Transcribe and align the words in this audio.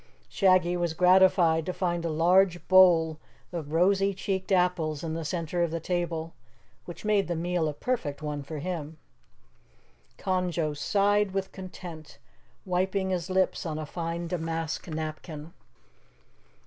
Shaggy 0.27 0.75
was 0.75 0.95
gratified 0.95 1.63
to 1.67 1.73
find 1.73 2.03
a 2.03 2.09
large 2.09 2.67
bowl 2.67 3.19
of 3.53 3.71
rosey 3.71 4.15
cheeked 4.15 4.51
apples 4.51 5.03
in 5.03 5.13
the 5.13 5.23
center 5.23 5.61
of 5.61 5.69
the 5.69 5.79
table, 5.79 6.33
which 6.85 7.05
made 7.05 7.27
the 7.27 7.35
meal 7.35 7.67
a 7.67 7.73
perfect 7.75 8.19
one 8.23 8.41
for 8.41 8.57
him. 8.57 8.97
Conjo 10.17 10.75
sighed 10.75 11.35
with 11.35 11.51
content, 11.51 12.17
wiping 12.65 13.11
his 13.11 13.29
lips 13.29 13.63
on 13.63 13.77
a 13.77 13.85
fine 13.85 14.27
damask 14.27 14.87
napkin. 14.87 15.53